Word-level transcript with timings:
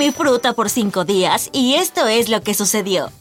Comí 0.00 0.12
fruta 0.12 0.54
por 0.54 0.70
cinco 0.70 1.04
días 1.04 1.50
y 1.52 1.74
esto 1.74 2.06
es 2.06 2.30
lo 2.30 2.40
que 2.40 2.54
sucedió. 2.54 3.12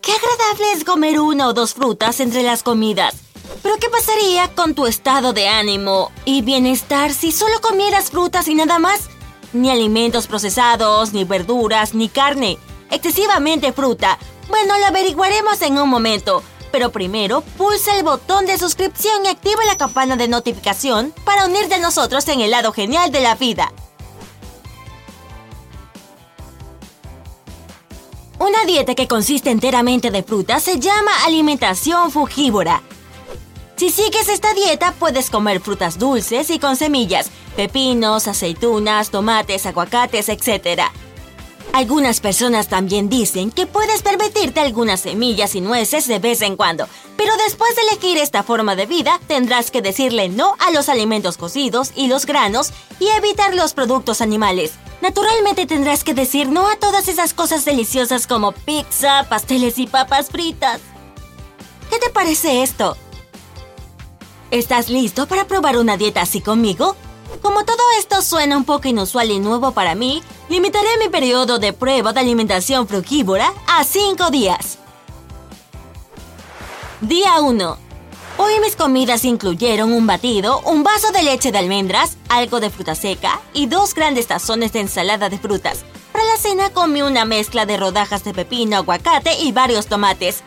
Qué 0.00 0.12
agradable 0.12 0.72
es 0.74 0.84
comer 0.84 1.18
una 1.18 1.48
o 1.48 1.52
dos 1.52 1.74
frutas 1.74 2.20
entre 2.20 2.44
las 2.44 2.62
comidas. 2.62 3.16
Pero 3.60 3.74
¿qué 3.78 3.88
pasaría 3.88 4.54
con 4.54 4.76
tu 4.76 4.86
estado 4.86 5.32
de 5.32 5.48
ánimo 5.48 6.12
y 6.24 6.42
bienestar 6.42 7.12
si 7.12 7.32
solo 7.32 7.60
comieras 7.60 8.12
frutas 8.12 8.46
y 8.46 8.54
nada 8.54 8.78
más? 8.78 9.08
Ni 9.52 9.70
alimentos 9.70 10.28
procesados, 10.28 11.12
ni 11.14 11.24
verduras, 11.24 11.94
ni 11.94 12.08
carne. 12.08 12.56
Excesivamente 12.88 13.72
fruta. 13.72 14.20
Bueno, 14.48 14.78
lo 14.78 14.86
averiguaremos 14.86 15.60
en 15.62 15.78
un 15.78 15.88
momento. 15.88 16.44
Pero 16.70 16.92
primero, 16.92 17.40
pulsa 17.58 17.96
el 17.96 18.04
botón 18.04 18.46
de 18.46 18.56
suscripción 18.56 19.26
y 19.26 19.28
activa 19.28 19.64
la 19.64 19.76
campana 19.76 20.14
de 20.14 20.28
notificación 20.28 21.12
para 21.24 21.46
unirte 21.46 21.74
a 21.74 21.78
nosotros 21.80 22.28
en 22.28 22.40
el 22.40 22.52
lado 22.52 22.70
genial 22.70 23.10
de 23.10 23.22
la 23.22 23.34
vida. 23.34 23.72
Una 28.40 28.64
dieta 28.64 28.94
que 28.94 29.06
consiste 29.06 29.50
enteramente 29.50 30.10
de 30.10 30.22
frutas 30.22 30.62
se 30.62 30.80
llama 30.80 31.10
alimentación 31.26 32.10
frugívora. 32.10 32.80
Si 33.76 33.90
sigues 33.90 34.30
esta 34.30 34.54
dieta, 34.54 34.94
puedes 34.98 35.28
comer 35.28 35.60
frutas 35.60 35.98
dulces 35.98 36.48
y 36.48 36.58
con 36.58 36.74
semillas, 36.76 37.30
pepinos, 37.54 38.28
aceitunas, 38.28 39.10
tomates, 39.10 39.66
aguacates, 39.66 40.30
etc. 40.30 40.84
Algunas 41.74 42.20
personas 42.20 42.68
también 42.68 43.10
dicen 43.10 43.50
que 43.50 43.66
puedes 43.66 44.00
permitirte 44.00 44.60
algunas 44.60 45.00
semillas 45.00 45.54
y 45.54 45.60
nueces 45.60 46.08
de 46.08 46.18
vez 46.18 46.40
en 46.40 46.56
cuando, 46.56 46.88
pero 47.18 47.36
después 47.44 47.76
de 47.76 47.82
elegir 47.82 48.16
esta 48.16 48.42
forma 48.42 48.74
de 48.74 48.86
vida, 48.86 49.20
tendrás 49.26 49.70
que 49.70 49.82
decirle 49.82 50.30
no 50.30 50.56
a 50.60 50.70
los 50.70 50.88
alimentos 50.88 51.36
cocidos 51.36 51.92
y 51.94 52.06
los 52.06 52.24
granos 52.24 52.72
y 53.00 53.08
evitar 53.08 53.54
los 53.54 53.74
productos 53.74 54.22
animales. 54.22 54.72
Naturalmente 55.00 55.66
tendrás 55.66 56.04
que 56.04 56.14
decir 56.14 56.48
no 56.48 56.68
a 56.68 56.76
todas 56.76 57.08
esas 57.08 57.32
cosas 57.32 57.64
deliciosas 57.64 58.26
como 58.26 58.52
pizza, 58.52 59.26
pasteles 59.28 59.78
y 59.78 59.86
papas 59.86 60.28
fritas. 60.28 60.80
¿Qué 61.88 61.98
te 61.98 62.10
parece 62.10 62.62
esto? 62.62 62.96
¿Estás 64.50 64.88
listo 64.88 65.26
para 65.26 65.46
probar 65.46 65.78
una 65.78 65.96
dieta 65.96 66.22
así 66.22 66.40
conmigo? 66.40 66.96
Como 67.40 67.64
todo 67.64 67.82
esto 67.98 68.20
suena 68.20 68.56
un 68.56 68.64
poco 68.64 68.88
inusual 68.88 69.30
y 69.30 69.38
nuevo 69.38 69.72
para 69.72 69.94
mí, 69.94 70.22
limitaré 70.48 70.88
mi 70.98 71.08
periodo 71.08 71.58
de 71.58 71.72
prueba 71.72 72.12
de 72.12 72.20
alimentación 72.20 72.86
frugívora 72.86 73.52
a 73.66 73.84
5 73.84 74.30
días. 74.30 74.78
Día 77.00 77.40
1. 77.40 77.89
Hoy 78.42 78.58
mis 78.60 78.74
comidas 78.74 79.26
incluyeron 79.26 79.92
un 79.92 80.06
batido, 80.06 80.62
un 80.64 80.82
vaso 80.82 81.12
de 81.12 81.22
leche 81.22 81.52
de 81.52 81.58
almendras, 81.58 82.16
algo 82.30 82.58
de 82.58 82.70
fruta 82.70 82.94
seca 82.94 83.38
y 83.52 83.66
dos 83.66 83.94
grandes 83.94 84.28
tazones 84.28 84.72
de 84.72 84.80
ensalada 84.80 85.28
de 85.28 85.38
frutas. 85.38 85.84
Para 86.10 86.24
la 86.24 86.38
cena 86.38 86.70
comí 86.70 87.02
una 87.02 87.26
mezcla 87.26 87.66
de 87.66 87.76
rodajas 87.76 88.24
de 88.24 88.32
pepino, 88.32 88.78
aguacate 88.78 89.38
y 89.42 89.52
varios 89.52 89.88
tomates. 89.88 90.42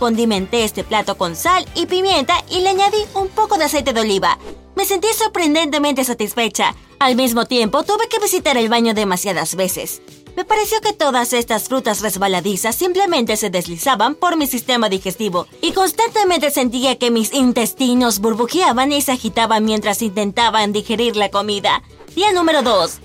Condimenté 0.00 0.64
este 0.64 0.82
plato 0.82 1.16
con 1.16 1.36
sal 1.36 1.64
y 1.76 1.86
pimienta 1.86 2.34
y 2.50 2.58
le 2.58 2.70
añadí 2.70 3.04
un 3.14 3.28
poco 3.28 3.56
de 3.56 3.66
aceite 3.66 3.92
de 3.92 4.00
oliva. 4.00 4.36
Me 4.78 4.84
sentí 4.84 5.08
sorprendentemente 5.12 6.04
satisfecha. 6.04 6.72
Al 7.00 7.16
mismo 7.16 7.46
tiempo, 7.46 7.82
tuve 7.82 8.08
que 8.08 8.20
visitar 8.20 8.56
el 8.56 8.68
baño 8.68 8.94
demasiadas 8.94 9.56
veces. 9.56 10.00
Me 10.36 10.44
pareció 10.44 10.80
que 10.80 10.92
todas 10.92 11.32
estas 11.32 11.64
frutas 11.64 12.00
resbaladizas 12.00 12.76
simplemente 12.76 13.36
se 13.36 13.50
deslizaban 13.50 14.14
por 14.14 14.36
mi 14.36 14.46
sistema 14.46 14.88
digestivo 14.88 15.48
y 15.62 15.72
constantemente 15.72 16.52
sentía 16.52 16.96
que 16.96 17.10
mis 17.10 17.34
intestinos 17.34 18.20
burbujeaban 18.20 18.92
y 18.92 19.02
se 19.02 19.10
agitaban 19.10 19.64
mientras 19.64 20.00
intentaban 20.00 20.72
digerir 20.72 21.16
la 21.16 21.28
comida. 21.28 21.82
Día 22.14 22.30
número 22.30 22.62
2. 22.62 23.00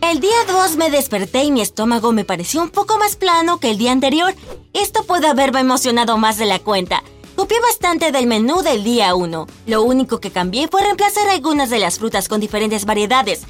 El 0.00 0.20
día 0.20 0.44
2 0.46 0.76
me 0.76 0.90
desperté 0.90 1.42
y 1.42 1.50
mi 1.50 1.60
estómago 1.60 2.12
me 2.12 2.24
pareció 2.24 2.62
un 2.62 2.70
poco 2.70 2.98
más 2.98 3.16
plano 3.16 3.58
que 3.58 3.72
el 3.72 3.78
día 3.78 3.90
anterior. 3.90 4.32
Esto 4.72 5.02
puede 5.02 5.26
haberme 5.26 5.58
emocionado 5.58 6.18
más 6.18 6.38
de 6.38 6.46
la 6.46 6.60
cuenta. 6.60 7.02
Copié 7.44 7.60
bastante 7.60 8.10
del 8.10 8.26
menú 8.26 8.62
del 8.62 8.82
día 8.82 9.14
1. 9.14 9.46
Lo 9.66 9.82
único 9.82 10.18
que 10.18 10.30
cambié 10.30 10.66
fue 10.66 10.80
reemplazar 10.80 11.28
algunas 11.28 11.68
de 11.68 11.78
las 11.78 11.98
frutas 11.98 12.26
con 12.26 12.40
diferentes 12.40 12.86
variedades. 12.86 13.42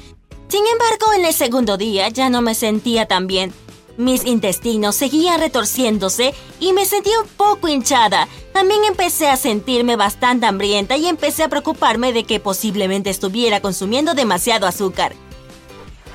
Sin 0.49 0.65
embargo, 0.67 1.13
en 1.15 1.23
el 1.23 1.33
segundo 1.33 1.77
día 1.77 2.09
ya 2.09 2.29
no 2.29 2.41
me 2.41 2.55
sentía 2.55 3.05
tan 3.05 3.25
bien. 3.25 3.53
Mis 3.95 4.25
intestinos 4.25 4.97
seguían 4.97 5.39
retorciéndose 5.39 6.33
y 6.59 6.73
me 6.73 6.83
sentía 6.83 7.17
un 7.21 7.27
poco 7.37 7.69
hinchada. 7.69 8.27
También 8.51 8.83
empecé 8.83 9.29
a 9.29 9.37
sentirme 9.37 9.95
bastante 9.95 10.45
hambrienta 10.45 10.97
y 10.97 11.07
empecé 11.07 11.43
a 11.43 11.49
preocuparme 11.49 12.11
de 12.11 12.25
que 12.25 12.41
posiblemente 12.41 13.09
estuviera 13.09 13.61
consumiendo 13.61 14.13
demasiado 14.13 14.67
azúcar. 14.67 15.15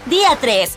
Día 0.04 0.36
3. 0.38 0.76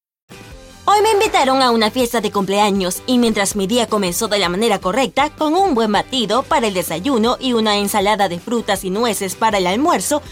Hoy 0.85 0.99
me 1.03 1.11
invitaron 1.11 1.61
a 1.61 1.69
una 1.69 1.91
fiesta 1.91 2.21
de 2.21 2.31
cumpleaños 2.31 3.03
y 3.05 3.19
mientras 3.19 3.55
mi 3.55 3.67
día 3.67 3.87
comenzó 3.87 4.27
de 4.27 4.39
la 4.39 4.49
manera 4.49 4.79
correcta, 4.79 5.29
con 5.29 5.53
un 5.53 5.75
buen 5.75 5.91
batido 5.91 6.41
para 6.41 6.67
el 6.67 6.73
desayuno 6.73 7.37
y 7.39 7.53
una 7.53 7.77
ensalada 7.77 8.27
de 8.27 8.39
frutas 8.39 8.83
y 8.83 8.89
nueces 8.89 9.35
para 9.35 9.59
el 9.59 9.67
almuerzo, 9.67 10.23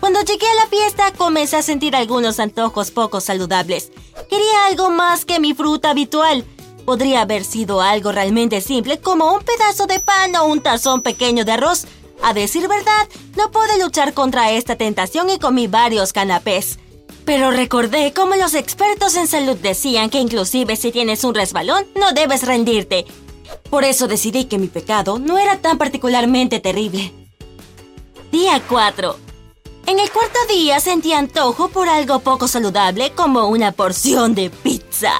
cuando 0.00 0.20
llegué 0.22 0.46
a 0.48 0.54
la 0.56 0.66
fiesta 0.66 1.12
comencé 1.12 1.56
a 1.56 1.62
sentir 1.62 1.94
algunos 1.94 2.40
antojos 2.40 2.90
poco 2.90 3.20
saludables. 3.20 3.92
Quería 4.28 4.66
algo 4.66 4.90
más 4.90 5.24
que 5.24 5.38
mi 5.38 5.54
fruta 5.54 5.90
habitual. 5.90 6.44
Podría 6.84 7.20
haber 7.20 7.44
sido 7.44 7.80
algo 7.80 8.10
realmente 8.10 8.60
simple 8.60 8.98
como 8.98 9.32
un 9.32 9.42
pedazo 9.44 9.86
de 9.86 10.00
pan 10.00 10.34
o 10.34 10.46
un 10.46 10.60
tazón 10.60 11.02
pequeño 11.02 11.44
de 11.44 11.52
arroz. 11.52 11.86
A 12.24 12.34
decir 12.34 12.66
verdad, 12.66 13.08
no 13.36 13.52
pude 13.52 13.78
luchar 13.80 14.14
contra 14.14 14.50
esta 14.50 14.74
tentación 14.74 15.30
y 15.30 15.38
comí 15.38 15.68
varios 15.68 16.12
canapés. 16.12 16.80
Pero 17.24 17.50
recordé 17.50 18.12
cómo 18.12 18.34
los 18.34 18.54
expertos 18.54 19.16
en 19.16 19.26
salud 19.26 19.56
decían 19.56 20.10
que 20.10 20.18
inclusive 20.18 20.76
si 20.76 20.90
tienes 20.90 21.24
un 21.24 21.34
resbalón, 21.34 21.86
no 21.94 22.12
debes 22.12 22.46
rendirte. 22.46 23.06
Por 23.70 23.84
eso 23.84 24.08
decidí 24.08 24.46
que 24.46 24.58
mi 24.58 24.66
pecado 24.66 25.18
no 25.18 25.38
era 25.38 25.58
tan 25.58 25.78
particularmente 25.78 26.58
terrible. 26.60 27.12
Día 28.32 28.60
4. 28.68 29.16
En 29.86 29.98
el 29.98 30.10
cuarto 30.10 30.38
día 30.48 30.80
sentí 30.80 31.12
antojo 31.12 31.68
por 31.68 31.88
algo 31.88 32.20
poco 32.20 32.48
saludable 32.48 33.12
como 33.12 33.48
una 33.48 33.72
porción 33.72 34.34
de 34.34 34.50
pizza. 34.50 35.12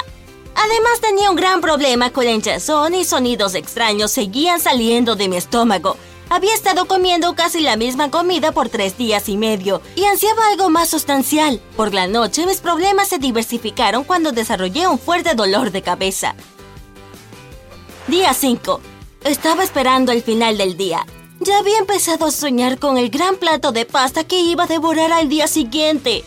Además 0.54 1.00
tenía 1.00 1.30
un 1.30 1.36
gran 1.36 1.60
problema 1.60 2.10
con 2.10 2.24
la 2.24 2.30
hinchazón 2.32 2.94
y 2.94 3.04
sonidos 3.04 3.54
extraños 3.54 4.10
seguían 4.10 4.60
saliendo 4.60 5.16
de 5.16 5.28
mi 5.28 5.36
estómago. 5.36 5.96
Había 6.32 6.54
estado 6.54 6.86
comiendo 6.86 7.34
casi 7.34 7.60
la 7.60 7.76
misma 7.76 8.10
comida 8.10 8.52
por 8.52 8.70
tres 8.70 8.96
días 8.96 9.28
y 9.28 9.36
medio 9.36 9.82
y 9.94 10.06
ansiaba 10.06 10.46
algo 10.48 10.70
más 10.70 10.88
sustancial. 10.88 11.60
Por 11.76 11.92
la 11.92 12.06
noche 12.06 12.46
mis 12.46 12.62
problemas 12.62 13.08
se 13.08 13.18
diversificaron 13.18 14.02
cuando 14.02 14.32
desarrollé 14.32 14.86
un 14.86 14.98
fuerte 14.98 15.34
dolor 15.34 15.72
de 15.72 15.82
cabeza. 15.82 16.34
Día 18.06 18.32
5. 18.32 18.80
Estaba 19.24 19.62
esperando 19.62 20.10
el 20.10 20.22
final 20.22 20.56
del 20.56 20.78
día. 20.78 21.04
Ya 21.40 21.58
había 21.58 21.76
empezado 21.76 22.24
a 22.24 22.30
soñar 22.30 22.78
con 22.78 22.96
el 22.96 23.10
gran 23.10 23.36
plato 23.36 23.70
de 23.70 23.84
pasta 23.84 24.24
que 24.24 24.40
iba 24.40 24.64
a 24.64 24.68
devorar 24.68 25.12
al 25.12 25.28
día 25.28 25.46
siguiente. 25.46 26.24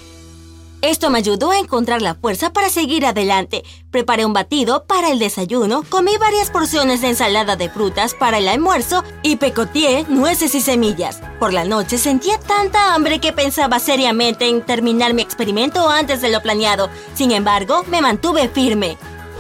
Esto 0.86 1.10
me 1.10 1.18
ayudó 1.18 1.50
a 1.50 1.58
encontrar 1.58 2.04
la 2.04 2.14
fuerza 2.14 2.54
para 2.54 2.70
seguir 2.70 3.08
adelante. 3.08 3.64
Preparé 3.90 4.24
un 4.24 4.34
batido 4.34 4.86
para 4.86 5.10
el 5.10 5.18
desayuno, 5.18 5.84
comí 5.90 6.16
varias 6.20 6.52
porciones 6.52 7.02
de 7.02 7.08
ensalada 7.08 7.56
de 7.56 7.72
frutas 7.72 8.14
para 8.14 8.38
el 8.38 8.48
almuerzo 8.48 9.04
y 9.24 9.38
pecoteé 9.38 10.06
nueces 10.10 10.54
y 10.54 10.62
semillas. 10.62 11.22
Por 11.40 11.54
la 11.54 11.66
noche 11.66 11.98
sentía 11.98 12.40
tanta 12.40 12.94
hambre 12.94 13.18
que 13.18 13.34
pensaba 13.34 13.80
seriamente 13.80 14.48
en 14.48 14.62
terminar 14.62 15.16
mi 15.16 15.24
experimento 15.24 15.90
antes 15.90 16.22
de 16.22 16.30
lo 16.30 16.44
planeado. 16.44 16.92
Sin 17.16 17.32
embargo, 17.32 17.84
me 17.88 18.04
mantuve 18.04 18.48
firme. 18.48 18.96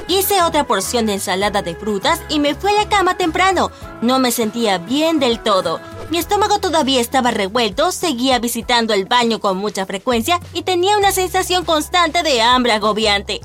Hice 0.07 0.41
otra 0.41 0.63
porción 0.63 1.06
de 1.06 1.13
ensalada 1.13 1.62
de 1.62 1.75
frutas 1.75 2.21
y 2.27 2.39
me 2.39 2.56
fui 2.56 2.71
a 2.71 2.77
la 2.86 2.89
cama 2.89 3.18
temprano. 3.18 3.69
No 4.01 4.18
me 4.18 4.31
sentía 4.31 4.80
bien 4.80 5.19
del 5.19 5.39
todo. 5.39 5.80
Mi 6.11 6.19
estómago 6.19 6.59
todavía 6.59 7.01
estaba 7.01 7.31
revuelto, 7.31 7.91
seguía 7.91 8.37
visitando 8.39 8.93
el 8.93 9.05
baño 9.05 9.39
con 9.39 9.57
mucha 9.57 9.85
frecuencia 9.85 10.39
y 10.53 10.61
tenía 10.61 10.97
una 10.97 11.11
sensación 11.11 11.65
constante 11.65 12.21
de 12.21 12.41
hambre 12.41 12.73
agobiante. 12.73 13.41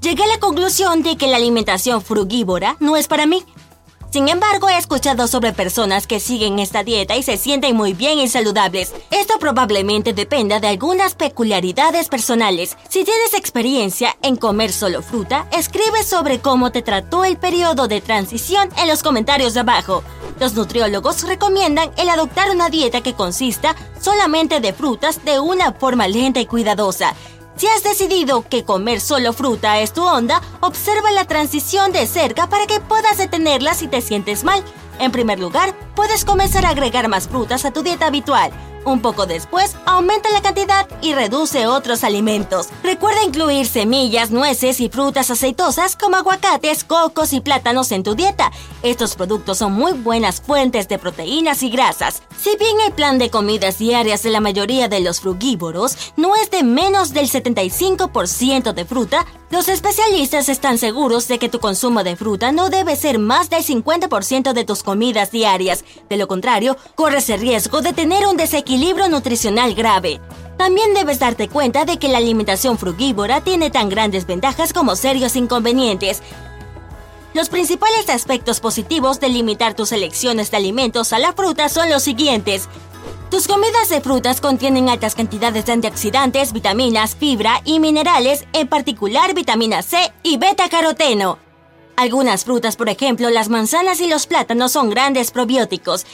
Llegué 0.00 0.24
a 0.24 0.26
la 0.26 0.38
conclusión 0.38 1.02
de 1.02 1.16
que 1.16 1.28
la 1.28 1.36
alimentación 1.36 2.02
frugívora 2.02 2.76
no 2.80 2.96
es 2.96 3.06
para 3.06 3.26
mí. 3.26 3.44
Sin 4.10 4.28
embargo, 4.28 4.68
he 4.68 4.76
escuchado 4.76 5.26
sobre 5.26 5.52
personas 5.52 6.06
que 6.06 6.20
siguen 6.20 6.60
esta 6.60 6.84
dieta 6.84 7.16
y 7.16 7.24
se 7.24 7.36
sienten 7.36 7.74
muy 7.74 7.94
bien 7.94 8.20
y 8.20 8.28
saludables. 8.28 8.92
Esto 9.10 9.40
probablemente 9.40 10.12
dependa 10.12 10.60
de 10.60 10.68
algunas 10.68 11.16
peculiaridades 11.16 12.08
personales. 12.08 12.76
Si 12.88 13.02
tienes 13.02 13.34
experiencia 13.34 14.16
en 14.22 14.36
comer 14.36 14.72
solo 14.72 15.02
fruta, 15.02 15.48
escribe 15.50 16.04
sobre 16.04 16.38
cómo 16.38 16.70
te 16.70 16.82
trató 16.82 17.24
el 17.24 17.38
periodo 17.38 17.88
de 17.88 18.00
transición 18.00 18.68
en 18.76 18.86
los 18.86 19.02
comentarios 19.02 19.56
abajo. 19.56 20.04
Los 20.44 20.52
nutriólogos 20.52 21.22
recomiendan 21.22 21.90
el 21.96 22.10
adoptar 22.10 22.50
una 22.50 22.68
dieta 22.68 23.00
que 23.00 23.14
consista 23.14 23.74
solamente 23.98 24.60
de 24.60 24.74
frutas 24.74 25.24
de 25.24 25.40
una 25.40 25.72
forma 25.72 26.06
lenta 26.06 26.38
y 26.38 26.44
cuidadosa. 26.44 27.14
Si 27.56 27.66
has 27.66 27.82
decidido 27.82 28.46
que 28.46 28.62
comer 28.62 29.00
solo 29.00 29.32
fruta 29.32 29.80
es 29.80 29.94
tu 29.94 30.02
onda, 30.02 30.42
observa 30.60 31.12
la 31.12 31.24
transición 31.24 31.92
de 31.92 32.06
cerca 32.06 32.46
para 32.50 32.66
que 32.66 32.78
puedas 32.78 33.16
detenerla 33.16 33.72
si 33.72 33.88
te 33.88 34.02
sientes 34.02 34.44
mal. 34.44 34.62
En 34.98 35.12
primer 35.12 35.40
lugar, 35.40 35.74
puedes 35.94 36.24
comenzar 36.24 36.66
a 36.66 36.70
agregar 36.70 37.08
más 37.08 37.28
frutas 37.28 37.64
a 37.64 37.72
tu 37.72 37.82
dieta 37.82 38.06
habitual. 38.06 38.52
Un 38.84 39.00
poco 39.00 39.24
después, 39.24 39.76
aumenta 39.86 40.28
la 40.30 40.42
cantidad 40.42 40.86
y 41.00 41.14
reduce 41.14 41.66
otros 41.66 42.04
alimentos. 42.04 42.68
Recuerda 42.82 43.24
incluir 43.24 43.66
semillas, 43.66 44.30
nueces 44.30 44.78
y 44.80 44.90
frutas 44.90 45.30
aceitosas 45.30 45.96
como 45.96 46.16
aguacates, 46.16 46.84
cocos 46.84 47.32
y 47.32 47.40
plátanos 47.40 47.92
en 47.92 48.02
tu 48.02 48.14
dieta. 48.14 48.52
Estos 48.82 49.14
productos 49.14 49.58
son 49.58 49.72
muy 49.72 49.92
buenas 49.92 50.42
fuentes 50.42 50.86
de 50.88 50.98
proteínas 50.98 51.62
y 51.62 51.70
grasas. 51.70 52.22
Si 52.38 52.56
bien 52.58 52.78
el 52.86 52.92
plan 52.92 53.18
de 53.18 53.30
comidas 53.30 53.78
diarias 53.78 54.22
de 54.22 54.30
la 54.30 54.40
mayoría 54.40 54.88
de 54.88 55.00
los 55.00 55.20
frugívoros 55.20 55.96
no 56.16 56.36
es 56.36 56.50
de 56.50 56.62
menos 56.62 57.14
del 57.14 57.30
75% 57.30 58.74
de 58.74 58.84
fruta, 58.84 59.24
los 59.50 59.68
especialistas 59.68 60.50
están 60.50 60.76
seguros 60.76 61.26
de 61.28 61.38
que 61.38 61.48
tu 61.48 61.58
consumo 61.58 62.04
de 62.04 62.16
fruta 62.16 62.52
no 62.52 62.68
debe 62.68 62.96
ser 62.96 63.18
más 63.18 63.48
del 63.48 63.64
50% 63.64 64.52
de 64.52 64.64
tus 64.64 64.82
comidas 64.82 65.30
diarias. 65.30 65.83
De 66.08 66.16
lo 66.16 66.28
contrario, 66.28 66.76
corres 66.94 67.30
el 67.30 67.40
riesgo 67.40 67.80
de 67.82 67.92
tener 67.92 68.26
un 68.26 68.36
desequilibrio 68.36 69.08
nutricional 69.08 69.74
grave. 69.74 70.20
También 70.56 70.94
debes 70.94 71.18
darte 71.18 71.48
cuenta 71.48 71.84
de 71.84 71.98
que 71.98 72.08
la 72.08 72.18
alimentación 72.18 72.78
frugívora 72.78 73.42
tiene 73.42 73.70
tan 73.70 73.88
grandes 73.88 74.26
ventajas 74.26 74.72
como 74.72 74.96
serios 74.96 75.36
inconvenientes. 75.36 76.22
Los 77.34 77.48
principales 77.48 78.08
aspectos 78.08 78.60
positivos 78.60 79.18
de 79.18 79.28
limitar 79.28 79.74
tus 79.74 79.90
elecciones 79.90 80.52
de 80.52 80.56
alimentos 80.56 81.12
a 81.12 81.18
la 81.18 81.32
fruta 81.32 81.68
son 81.68 81.90
los 81.90 82.04
siguientes. 82.04 82.68
Tus 83.28 83.48
comidas 83.48 83.88
de 83.88 84.00
frutas 84.00 84.40
contienen 84.40 84.88
altas 84.88 85.16
cantidades 85.16 85.66
de 85.66 85.72
antioxidantes, 85.72 86.52
vitaminas, 86.52 87.16
fibra 87.16 87.60
y 87.64 87.80
minerales, 87.80 88.44
en 88.52 88.68
particular 88.68 89.34
vitamina 89.34 89.82
C 89.82 90.12
y 90.22 90.36
beta-caroteno. 90.36 91.43
Algunas 91.96 92.44
frutas, 92.44 92.76
por 92.76 92.88
ejemplo, 92.88 93.30
las 93.30 93.48
manzanas 93.48 94.00
y 94.00 94.08
los 94.08 94.26
plátanos 94.26 94.72
son 94.72 94.90
grandes 94.90 95.30
probióticos 95.30 96.06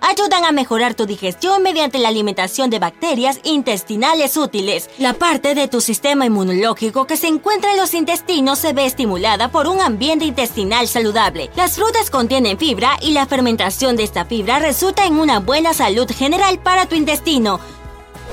ayudan 0.00 0.44
a 0.44 0.52
mejorar 0.52 0.94
tu 0.94 1.06
digestión 1.06 1.62
mediante 1.62 1.98
la 1.98 2.08
alimentación 2.08 2.70
de 2.70 2.78
bacterias 2.78 3.40
intestinales 3.44 4.36
útiles. 4.36 4.88
La 4.98 5.14
parte 5.14 5.54
de 5.54 5.68
tu 5.68 5.80
sistema 5.80 6.26
inmunológico 6.26 7.06
que 7.06 7.16
se 7.16 7.26
encuentra 7.26 7.72
en 7.72 7.78
los 7.78 7.94
intestinos 7.94 8.58
se 8.58 8.72
ve 8.72 8.86
estimulada 8.86 9.50
por 9.50 9.66
un 9.66 9.80
ambiente 9.80 10.24
intestinal 10.24 10.88
saludable. 10.88 11.50
Las 11.56 11.76
frutas 11.76 12.10
contienen 12.10 12.58
fibra 12.58 12.96
y 13.00 13.12
la 13.12 13.26
fermentación 13.26 13.96
de 13.96 14.04
esta 14.04 14.24
fibra 14.24 14.58
resulta 14.58 15.06
en 15.06 15.18
una 15.18 15.40
buena 15.40 15.74
salud 15.74 16.10
general 16.10 16.58
para 16.60 16.86
tu 16.86 16.94
intestino. 16.94 17.60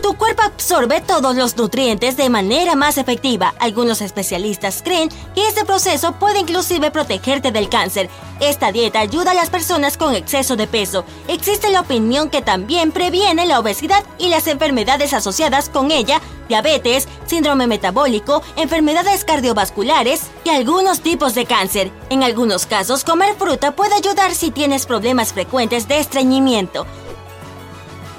Tu 0.06 0.14
cuerpo 0.14 0.44
absorbe 0.44 1.02
todos 1.02 1.36
los 1.36 1.58
nutrientes 1.58 2.16
de 2.16 2.30
manera 2.30 2.76
más 2.76 3.00
efectiva. 3.00 3.56
Algunos 3.58 4.02
especialistas 4.02 4.84
creen 4.84 5.10
que 5.34 5.48
este 5.48 5.66
proceso 5.66 6.12
puede 6.12 6.42
inclusive 6.42 6.92
protegerte 6.92 7.52
del 7.52 7.70
cáncer. 7.70 8.08
Esta 8.40 8.72
dieta 8.72 9.00
ayuda 9.00 9.32
a 9.32 9.34
las 9.34 9.50
personas 9.50 9.98
con 9.98 10.14
exceso 10.14 10.56
de 10.58 10.68
peso. 10.68 11.06
Existe 11.28 11.72
la 11.72 11.82
opinión 11.82 12.30
que 12.30 12.44
también 12.44 12.92
previene 12.92 13.48
la 13.48 13.60
obesidad 13.60 14.04
y 14.20 14.30
las 14.30 14.46
enfermedades 14.46 15.12
asociadas 15.12 15.70
con 15.70 15.90
ella, 15.90 16.22
diabetes, 16.50 17.08
síndrome 17.26 17.66
metabólico, 17.66 18.44
enfermedades 18.58 19.26
cardiovasculares 19.26 20.22
y 20.44 20.50
algunos 20.50 21.02
tipos 21.02 21.34
de 21.34 21.48
cáncer. 21.48 21.92
En 22.12 22.22
algunos 22.22 22.68
casos, 22.68 23.04
comer 23.04 23.34
fruta 23.40 23.72
puede 23.72 23.96
ayudar 23.96 24.36
si 24.36 24.52
tienes 24.52 24.86
problemas 24.86 25.34
frecuentes 25.34 25.88
de 25.88 25.98
estreñimiento. 25.98 26.86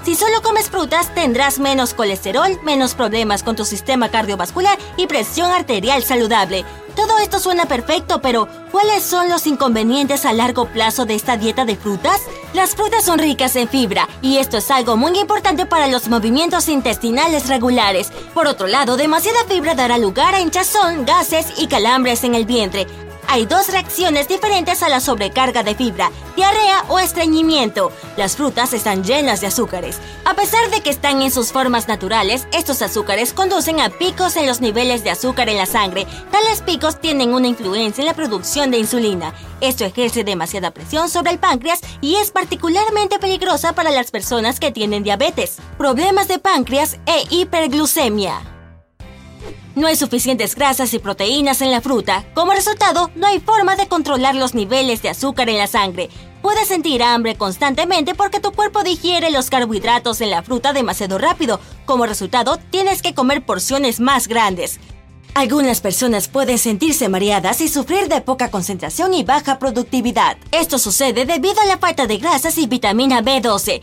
Si 0.07 0.15
solo 0.15 0.41
comes 0.41 0.71
frutas, 0.71 1.13
tendrás 1.17 1.59
menos 1.59 1.93
colesterol, 1.93 2.61
menos 2.63 2.95
problemas 2.95 3.43
con 3.43 3.57
tu 3.57 3.65
sistema 3.65 4.09
cardiovascular 4.09 4.79
y 4.97 5.09
presión 5.09 5.51
arterial 5.51 6.05
saludable. 6.05 6.65
Todo 6.95 7.19
esto 7.19 7.41
suena 7.41 7.67
perfecto, 7.67 8.21
pero 8.21 8.47
¿cuáles 8.71 9.03
son 9.03 9.29
los 9.29 9.49
inconvenientes 9.49 10.25
a 10.25 10.33
largo 10.33 10.67
plazo 10.67 11.07
de 11.07 11.17
esta 11.17 11.37
dieta 11.37 11.65
de 11.65 11.75
frutas? 11.75 12.21
Las 12.55 12.77
frutas 12.77 13.05
son 13.05 13.19
ricas 13.19 13.57
en 13.57 13.69
fibra, 13.69 14.09
y 14.23 14.37
esto 14.37 14.59
es 14.59 14.71
algo 14.71 14.97
muy 14.97 15.19
importante 15.19 15.67
para 15.67 15.89
los 15.89 16.07
movimientos 16.07 16.69
intestinales 16.69 17.49
regulares. 17.49 18.13
Por 18.33 18.47
otro 18.47 18.69
lado, 18.69 18.97
demasiada 18.97 19.45
fibra 19.49 19.75
dará 19.75 19.99
lugar 19.99 20.37
a 20.37 20.41
hinchazón, 20.41 21.05
gases 21.05 21.49
y 21.59 21.67
calambres 21.67 22.23
en 22.23 22.37
el 22.37 22.47
vientre, 22.47 22.87
hay 23.29 23.47
dos 23.47 23.69
reacciones 23.69 24.29
diferentes 24.29 24.83
a 24.83 24.89
la 24.89 25.01
sobrecarga 25.01 25.63
de 25.63 25.75
fibra, 25.75 26.11
diarrea 26.37 26.85
o 26.89 26.99
estreñimiento. 26.99 27.93
Las 28.17 28.37
frutas 28.37 28.73
están 28.73 29.05
llenas 29.05 29.41
de 29.41 29.49
azúcares. 29.49 30.01
A 30.25 30.35
pesar 30.35 30.71
de 30.71 30.81
que 30.81 30.91
están 30.91 31.23
en 31.23 31.31
sus 31.31 31.53
formas 31.53 31.89
naturales, 31.89 32.47
estos 32.53 32.83
azúcares 32.83 33.33
conducen 33.33 33.81
a 33.81 33.91
picos 33.91 34.37
en 34.37 34.47
los 34.47 34.61
niveles 34.61 35.05
de 35.05 35.11
azúcar 35.11 35.49
en 35.49 35.59
la 35.59 35.67
sangre. 35.67 36.07
Tales 36.31 36.63
picos 36.63 37.01
tienen 37.01 37.35
una 37.35 37.49
influencia 37.49 38.03
en 38.03 38.07
la 38.07 38.15
producción 38.15 38.71
de 38.71 38.79
insulina. 38.79 39.35
Esto 39.61 39.85
ejerce 39.85 40.25
demasiada 40.25 40.71
presión 40.71 41.09
sobre 41.09 41.33
el 41.33 41.39
páncreas 41.39 41.81
y 42.01 42.17
es 42.17 42.31
particularmente 42.31 43.19
peligrosa 43.19 43.75
para 43.75 43.91
las 43.91 44.11
personas 44.11 44.61
que 44.61 44.73
tienen 44.73 45.03
diabetes, 45.03 45.57
problemas 45.79 46.29
de 46.29 46.39
páncreas 46.39 46.99
e 47.07 47.27
hiperglucemia. 47.31 48.56
No 49.77 49.89
hay 49.89 49.97
suficientes 49.97 50.55
grasas 50.55 50.95
y 50.95 50.99
proteínas 50.99 51.61
en 51.61 51.71
la 51.71 51.83
fruta. 51.83 52.25
Como 52.33 52.53
resultado, 52.53 53.11
no 53.15 53.27
hay 53.27 53.41
forma 53.41 53.77
de 53.77 53.87
controlar 53.87 54.35
los 54.35 54.55
niveles 54.55 55.03
de 55.03 55.11
azúcar 55.11 55.51
en 55.51 55.59
la 55.59 55.67
sangre. 55.67 56.09
Puedes 56.41 56.69
sentir 56.69 57.03
hambre 57.03 57.37
constantemente 57.37 58.15
porque 58.15 58.41
tu 58.41 58.53
cuerpo 58.53 58.83
digiere 58.83 59.31
los 59.31 59.51
carbohidratos 59.51 60.23
en 60.23 60.31
la 60.31 60.43
fruta 60.43 60.73
demasiado 60.73 61.19
rápido. 61.19 61.61
Como 61.85 62.07
resultado, 62.07 62.59
tienes 62.71 63.03
que 63.03 63.15
comer 63.15 63.45
porciones 63.45 64.01
más 64.01 64.29
grandes. 64.29 64.81
Algunas 65.35 65.83
personas 65.83 66.29
pueden 66.29 66.57
sentirse 66.57 67.11
mareadas 67.11 67.61
y 67.61 67.69
sufrir 67.69 68.09
de 68.09 68.23
poca 68.23 68.51
concentración 68.51 69.13
y 69.13 69.25
baja 69.25 69.59
productividad. 69.59 70.39
Esto 70.53 70.79
sucede 70.79 71.27
debido 71.27 71.61
a 71.61 71.67
la 71.67 71.77
falta 71.77 72.07
de 72.07 72.17
grasas 72.17 72.57
y 72.57 72.67
vitamina 72.67 73.21
B12. 73.21 73.83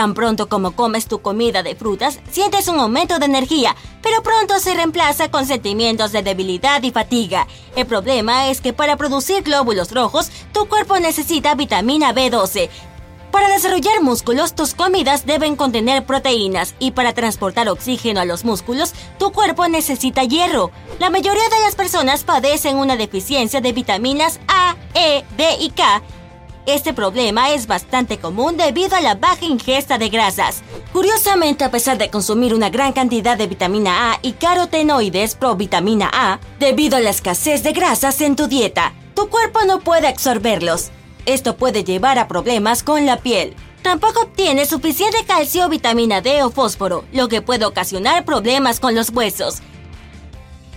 Tan 0.00 0.14
pronto 0.14 0.48
como 0.48 0.70
comes 0.70 1.08
tu 1.08 1.20
comida 1.20 1.62
de 1.62 1.74
frutas, 1.74 2.20
sientes 2.30 2.68
un 2.68 2.80
aumento 2.80 3.18
de 3.18 3.26
energía, 3.26 3.76
pero 4.00 4.22
pronto 4.22 4.58
se 4.58 4.72
reemplaza 4.72 5.30
con 5.30 5.44
sentimientos 5.44 6.10
de 6.10 6.22
debilidad 6.22 6.82
y 6.82 6.90
fatiga. 6.90 7.46
El 7.76 7.84
problema 7.84 8.48
es 8.48 8.62
que 8.62 8.72
para 8.72 8.96
producir 8.96 9.42
glóbulos 9.42 9.92
rojos, 9.92 10.30
tu 10.54 10.66
cuerpo 10.68 10.98
necesita 10.98 11.54
vitamina 11.54 12.14
B12. 12.14 12.70
Para 13.30 13.50
desarrollar 13.50 14.00
músculos, 14.00 14.54
tus 14.54 14.72
comidas 14.72 15.26
deben 15.26 15.54
contener 15.54 16.06
proteínas 16.06 16.74
y 16.78 16.92
para 16.92 17.12
transportar 17.12 17.68
oxígeno 17.68 18.20
a 18.20 18.24
los 18.24 18.46
músculos, 18.46 18.94
tu 19.18 19.32
cuerpo 19.32 19.68
necesita 19.68 20.24
hierro. 20.24 20.70
La 20.98 21.10
mayoría 21.10 21.46
de 21.50 21.60
las 21.62 21.74
personas 21.74 22.24
padecen 22.24 22.78
una 22.78 22.96
deficiencia 22.96 23.60
de 23.60 23.72
vitaminas 23.72 24.40
A, 24.48 24.76
E, 24.94 25.24
D 25.36 25.56
y 25.60 25.68
K 25.68 26.02
este 26.66 26.92
problema 26.92 27.52
es 27.52 27.66
bastante 27.66 28.18
común 28.18 28.56
debido 28.56 28.96
a 28.96 29.00
la 29.00 29.14
baja 29.14 29.44
ingesta 29.44 29.98
de 29.98 30.08
grasas. 30.08 30.62
Curiosamente, 30.92 31.64
a 31.64 31.70
pesar 31.70 31.98
de 31.98 32.10
consumir 32.10 32.54
una 32.54 32.70
gran 32.70 32.92
cantidad 32.92 33.36
de 33.36 33.46
vitamina 33.46 34.12
A 34.12 34.18
y 34.22 34.32
carotenoides 34.32 35.34
provitamina 35.34 36.10
A, 36.12 36.40
debido 36.58 36.96
a 36.96 37.00
la 37.00 37.10
escasez 37.10 37.62
de 37.62 37.72
grasas 37.72 38.20
en 38.20 38.36
tu 38.36 38.46
dieta, 38.46 38.92
tu 39.14 39.28
cuerpo 39.28 39.60
no 39.66 39.80
puede 39.80 40.08
absorberlos. 40.08 40.90
Esto 41.26 41.56
puede 41.56 41.84
llevar 41.84 42.18
a 42.18 42.28
problemas 42.28 42.82
con 42.82 43.06
la 43.06 43.18
piel. 43.18 43.54
Tampoco 43.82 44.22
obtiene 44.22 44.66
suficiente 44.66 45.24
calcio, 45.26 45.68
vitamina 45.68 46.20
D 46.20 46.42
o 46.42 46.50
fósforo, 46.50 47.04
lo 47.12 47.28
que 47.28 47.40
puede 47.40 47.64
ocasionar 47.64 48.24
problemas 48.24 48.78
con 48.78 48.94
los 48.94 49.10
huesos. 49.10 49.62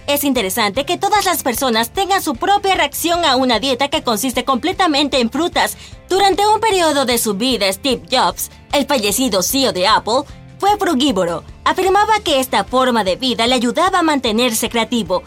Es 0.06 0.26
interesante 0.26 0.86
que 0.86 0.98
todas 0.98 1.26
las 1.26 1.44
personas 1.44 1.92
tengan 1.92 2.22
su 2.22 2.36
propia 2.36 2.76
reacción 2.76 3.24
a 3.24 3.38
una 3.38 3.60
dieta 3.60 3.88
que 3.88 4.04
consiste 4.04 4.44
completamente 4.44 5.20
en 5.20 5.30
frutas. 5.30 5.78
Durante 6.10 6.46
un 6.46 6.60
periodo 6.60 7.06
de 7.06 7.18
su 7.18 7.36
vida, 7.36 7.72
Steve 7.72 8.04
Jobs, 8.12 8.52
el 8.74 8.86
fallecido 8.86 9.42
CEO 9.42 9.72
de 9.72 9.88
Apple, 9.88 10.24
fue 10.60 10.78
frugívoro. 10.78 11.44
Afirmaba 11.64 12.20
que 12.20 12.42
esta 12.42 12.66
forma 12.66 13.06
de 13.06 13.16
vida 13.16 13.48
le 13.48 13.56
ayudaba 13.56 14.00
a 14.00 14.04
mantenerse 14.04 14.70
creativo. 14.70 15.24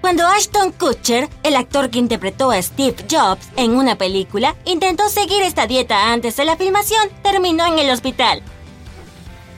Cuando 0.00 0.26
Ashton 0.26 0.72
Kutcher, 0.72 1.28
el 1.42 1.56
actor 1.56 1.90
que 1.90 1.98
interpretó 1.98 2.52
a 2.52 2.62
Steve 2.62 2.96
Jobs 3.10 3.48
en 3.56 3.76
una 3.76 3.98
película, 3.98 4.56
intentó 4.64 5.08
seguir 5.08 5.42
esta 5.42 5.66
dieta 5.66 6.12
antes 6.12 6.36
de 6.36 6.44
la 6.44 6.56
filmación, 6.56 7.10
terminó 7.22 7.66
en 7.66 7.80
el 7.80 7.90
hospital. 7.90 8.42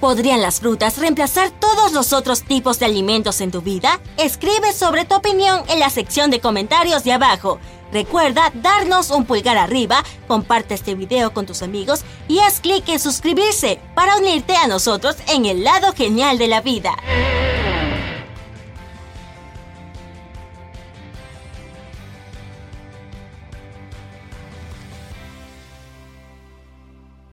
¿Podrían 0.02 0.42
las 0.42 0.58
frutas 0.58 0.98
reemplazar 0.98 1.52
todos 1.52 1.92
los 1.92 2.12
otros 2.12 2.42
tipos 2.42 2.80
de 2.80 2.86
alimentos 2.86 3.40
en 3.40 3.52
tu 3.52 3.62
vida? 3.62 4.00
Escribe 4.16 4.72
sobre 4.72 5.04
tu 5.04 5.14
opinión 5.14 5.62
en 5.68 5.78
la 5.78 5.90
sección 5.90 6.28
de 6.32 6.40
comentarios 6.40 7.04
de 7.04 7.12
abajo. 7.12 7.60
Recuerda 7.92 8.50
darnos 8.52 9.12
un 9.12 9.24
pulgar 9.24 9.56
arriba, 9.56 10.02
comparte 10.26 10.74
este 10.74 10.96
video 10.96 11.32
con 11.32 11.46
tus 11.46 11.62
amigos 11.62 12.02
y 12.26 12.40
haz 12.40 12.58
clic 12.58 12.88
en 12.88 12.98
suscribirse 12.98 13.78
para 13.94 14.16
unirte 14.16 14.56
a 14.56 14.66
nosotros 14.66 15.14
en 15.28 15.46
el 15.46 15.62
lado 15.62 15.92
genial 15.92 16.36
de 16.36 16.48
la 16.48 16.62
vida. 16.62 16.96